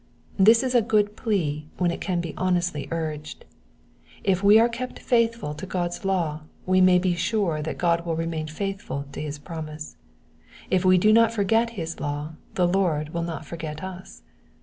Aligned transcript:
This 0.39 0.63
is 0.63 0.73
a 0.73 0.81
good 0.81 1.15
plea 1.15 1.69
when 1.77 1.91
it 1.91 2.01
can 2.01 2.21
be 2.21 2.33
honestly 2.35 2.87
urged. 2.89 3.45
If 4.23 4.41
we 4.43 4.57
are 4.57 4.67
kept 4.67 4.97
faithful 4.97 5.53
to 5.53 5.67
God's 5.67 6.03
law 6.03 6.41
we 6.65 6.81
may 6.81 6.97
be 6.97 7.13
sure 7.13 7.61
that 7.61 7.77
God 7.77 8.03
will 8.03 8.15
remain 8.15 8.47
faithful 8.47 9.05
to 9.11 9.21
his 9.21 9.37
promise. 9.37 9.97
If 10.71 10.83
we 10.83 10.97
do 10.97 11.13
not 11.13 11.31
forget 11.31 11.69
his 11.77 11.99
law 11.99 12.31
the 12.55 12.67
Lord 12.67 13.09
will 13.09 13.21
not 13.21 13.45
forget 13.45 13.83
us. 13.83 14.23